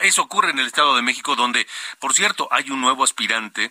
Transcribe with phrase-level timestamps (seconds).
[0.00, 1.66] Eso ocurre en el Estado de México, donde,
[1.98, 3.70] por cierto, hay un nuevo aspirante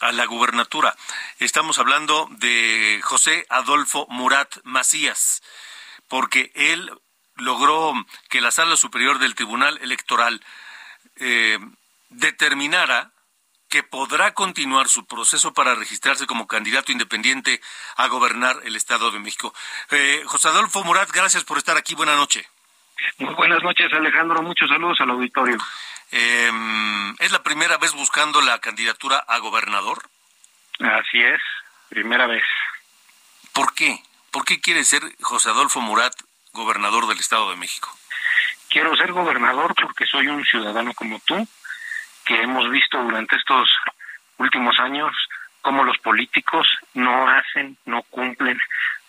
[0.00, 0.96] a la gubernatura.
[1.38, 5.42] Estamos hablando de José Adolfo Murat Macías,
[6.08, 6.90] porque él
[7.36, 7.94] logró
[8.28, 10.44] que la Sala Superior del Tribunal Electoral
[11.16, 11.58] eh,
[12.10, 13.12] determinara
[13.68, 17.60] que podrá continuar su proceso para registrarse como candidato independiente
[17.96, 19.54] a gobernar el Estado de México.
[19.90, 21.94] Eh, José Adolfo Murat, gracias por estar aquí.
[21.94, 22.46] Buenas noches.
[23.18, 24.42] Muy buenas noches, Alejandro.
[24.42, 25.56] Muchos saludos al auditorio.
[26.10, 26.50] Eh,
[27.18, 29.98] ¿Es la primera vez buscando la candidatura a gobernador?
[30.80, 31.40] Así es,
[31.88, 32.44] primera vez.
[33.52, 34.02] ¿Por qué?
[34.30, 36.14] ¿Por qué quiere ser José Adolfo Murat
[36.52, 37.90] gobernador del Estado de México?
[38.68, 41.46] Quiero ser gobernador porque soy un ciudadano como tú,
[42.24, 43.68] que hemos visto durante estos
[44.36, 45.14] últimos años
[45.62, 48.58] cómo los políticos no hacen, no cumplen,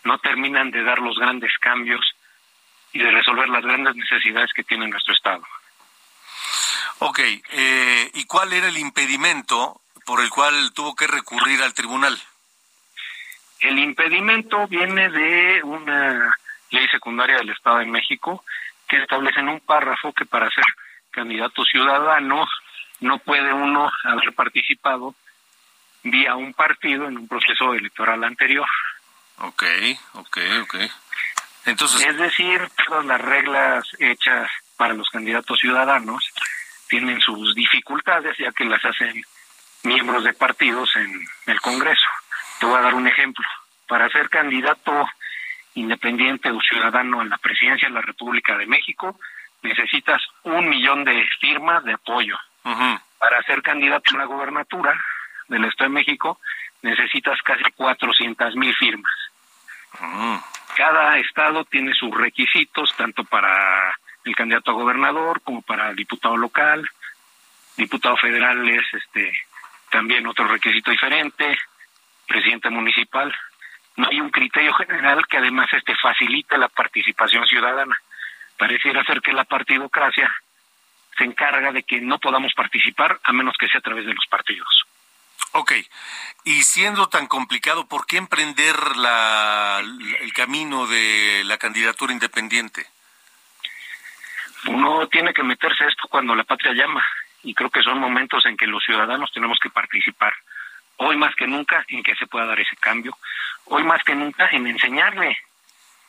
[0.04, 2.16] no terminan de dar los grandes cambios
[2.94, 5.44] y de resolver las grandes necesidades que tiene nuestro Estado.
[7.00, 12.20] Ok, eh, ¿y cuál era el impedimento por el cual tuvo que recurrir al tribunal?
[13.60, 16.36] El impedimento viene de una
[16.72, 18.44] ley secundaria del Estado de México
[18.88, 20.66] que establece en un párrafo que para ser
[21.12, 22.48] candidato ciudadano
[23.02, 25.16] no puede uno haber participado
[26.04, 28.68] vía un partido en un proceso electoral anterior.
[29.38, 29.64] Ok,
[30.14, 30.76] ok, ok.
[31.66, 32.06] Entonces...
[32.06, 36.32] Es decir, todas las reglas hechas para los candidatos ciudadanos
[36.88, 39.24] tienen sus dificultades ya que las hacen
[39.84, 42.08] miembros de partidos en el Congreso.
[42.60, 43.46] Te voy a dar un ejemplo.
[43.88, 45.08] Para ser candidato
[45.76, 49.20] independiente o ciudadano en la presidencia de la República de México,
[49.62, 52.38] necesitas un millón de firmas de apoyo.
[53.18, 55.00] Para ser candidato a la gobernatura
[55.48, 56.40] del Estado de México,
[56.82, 59.12] necesitas casi 400 mil firmas.
[60.80, 66.90] Cada estado tiene sus requisitos, tanto para el candidato a gobernador como para diputado local.
[67.76, 69.30] Diputado federal es este
[69.92, 71.58] también otro requisito diferente,
[72.26, 73.36] presidente municipal
[73.98, 78.00] no hay un criterio general que además este facilite la participación ciudadana.
[78.58, 80.34] Pareciera ser que la partidocracia
[81.18, 84.26] se encarga de que no podamos participar a menos que sea a través de los
[84.30, 84.86] partidos.
[85.52, 85.74] Ok,
[86.44, 92.86] y siendo tan complicado, ¿por qué emprender la, el camino de la candidatura independiente?
[94.68, 97.04] Uno tiene que meterse a esto cuando la patria llama,
[97.44, 100.34] y creo que son momentos en que los ciudadanos tenemos que participar
[101.00, 103.18] hoy más que nunca en que se pueda dar ese cambio,
[103.66, 105.38] hoy más que nunca en enseñarle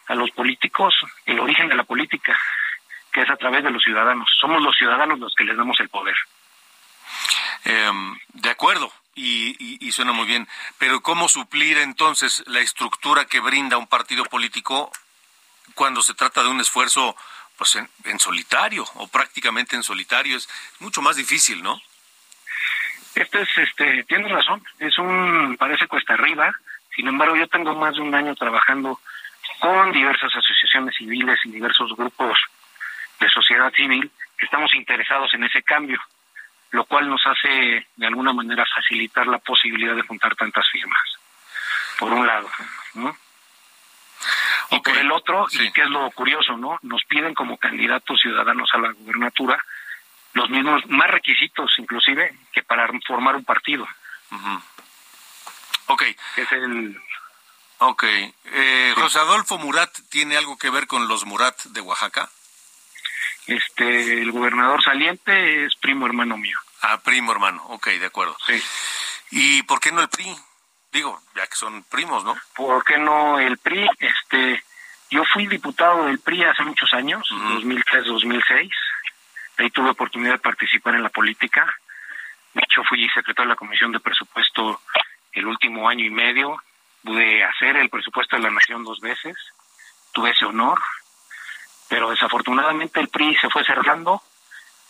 [0.08, 0.94] a los políticos
[1.26, 2.38] el origen de la política,
[3.12, 4.28] que es a través de los ciudadanos.
[4.40, 6.16] Somos los ciudadanos los que les damos el poder.
[7.64, 10.48] Em, de acuerdo, y, suena muy bien,
[10.78, 14.90] pero ¿cómo suplir entonces la estructura que brinda un partido político
[15.74, 17.16] cuando se trata de un esfuerzo
[17.56, 20.36] pues en, en solitario o prácticamente en solitario?
[20.36, 20.48] Es
[20.78, 21.80] mucho más difícil, ¿no?
[23.14, 26.54] Este es, este, tienes razón, es un, parece cuesta arriba,
[26.94, 29.00] sin embargo yo tengo más de un año trabajando
[29.58, 32.38] con diversas asociaciones civiles y diversos grupos
[33.18, 36.00] de sociedad civil que estamos interesados en ese cambio,
[36.70, 41.18] lo cual nos hace de alguna manera facilitar la posibilidad de juntar tantas firmas,
[41.98, 42.48] por un lado,
[42.94, 43.16] ¿no?
[44.70, 46.78] Y por el otro, y que es lo curioso, ¿no?
[46.82, 49.62] Nos piden como candidatos ciudadanos a la gubernatura
[50.32, 53.86] los mismos, más requisitos inclusive que para formar un partido.
[55.86, 56.02] Ok.
[56.36, 57.00] es el...
[57.78, 58.04] Ok.
[58.04, 62.30] Eh, José Adolfo Murat tiene algo que ver con los Murat de Oaxaca.
[63.50, 66.56] Este, el gobernador saliente es primo hermano mío.
[66.82, 68.36] Ah, primo hermano, ok, de acuerdo.
[68.46, 68.62] Sí.
[69.32, 70.36] ¿Y por qué no el PRI?
[70.92, 72.36] Digo, ya que son primos, ¿no?
[72.54, 73.88] ¿Por qué no el PRI?
[73.98, 74.62] Este,
[75.10, 78.70] yo fui diputado del PRI hace muchos años, 2003-2006.
[79.58, 81.74] Ahí tuve oportunidad de participar en la política.
[82.54, 84.80] De hecho, fui secretario de la Comisión de Presupuesto
[85.32, 86.62] el último año y medio.
[87.02, 89.36] Pude hacer el presupuesto de la Nación dos veces.
[90.12, 90.78] Tuve ese honor.
[91.90, 94.22] Pero desafortunadamente el PRI se fue cerrando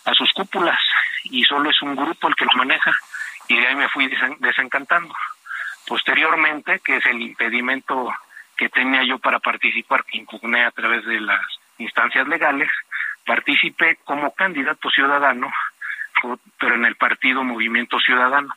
[0.05, 0.79] a sus cúpulas
[1.23, 2.95] y solo es un grupo el que lo maneja.
[3.47, 4.09] Y de ahí me fui
[4.39, 5.13] desencantando.
[5.87, 8.13] Posteriormente, que es el impedimento
[8.55, 11.41] que tenía yo para participar, que impugné a través de las
[11.79, 12.69] instancias legales,
[13.25, 15.51] partícipe como candidato ciudadano,
[16.59, 18.53] pero en el partido Movimiento Ciudadano.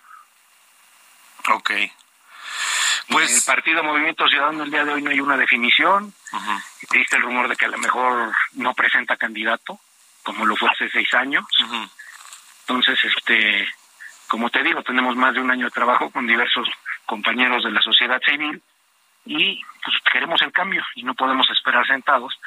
[1.50, 1.70] Ok.
[3.08, 6.12] Pues en el partido Movimiento Ciudadano el día de hoy no hay una definición.
[6.80, 9.78] Existe el rumor de que a lo mejor no presenta candidato,
[10.22, 11.44] como lo fue hace seis años.
[12.60, 13.68] Entonces, este,
[14.28, 16.68] como te digo, tenemos más de un año de trabajo con diversos
[17.06, 18.62] compañeros de la sociedad civil
[19.26, 22.38] y pues queremos el cambio y no podemos esperar sentados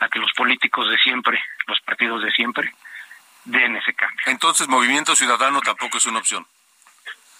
[0.00, 2.74] a que los políticos de siempre, los partidos de siempre,
[3.44, 4.20] den ese cambio.
[4.26, 6.46] Entonces, Movimiento Ciudadano tampoco es una opción.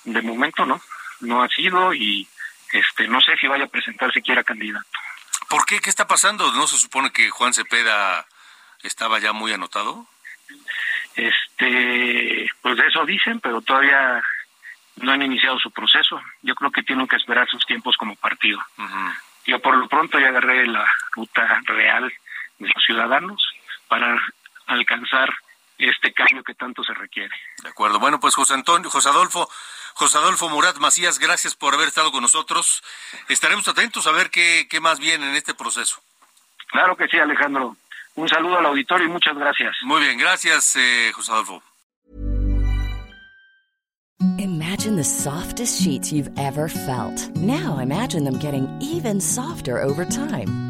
[0.05, 0.81] De momento no,
[1.21, 2.29] no ha sido y
[2.73, 4.87] este no sé si vaya a presentar siquiera candidato.
[5.49, 5.81] ¿Por qué?
[5.81, 6.53] ¿Qué está pasando?
[6.53, 8.27] ¿No se supone que Juan Cepeda
[8.83, 10.07] estaba ya muy anotado?
[11.15, 14.23] Este, pues de eso dicen, pero todavía
[14.97, 16.21] no han iniciado su proceso.
[16.43, 18.61] Yo creo que tienen que esperar sus tiempos como partido.
[19.47, 22.13] Yo por lo pronto ya agarré la ruta real
[22.59, 23.43] de los ciudadanos
[23.89, 24.21] para
[24.67, 25.33] alcanzar
[25.79, 27.35] este cambio que tanto se requiere.
[27.63, 27.99] De acuerdo.
[27.99, 29.49] Bueno, pues José Antonio, José Adolfo,
[29.97, 32.83] José Adolfo Murat Macías, gracias por haber estado con nosotros.
[33.31, 36.03] Estaremos atentos a ver qué, qué más viene en este proceso.
[36.69, 37.75] Claro que sí, Alejandro.
[38.15, 39.75] Un saludo al auditorio y muchas gracias.
[39.85, 41.63] Muy bien, gracias, eh, José Adolfo.
[44.39, 47.35] Imagine the softest sheets you've ever felt.
[47.35, 50.66] Now imagine them getting even softer over time.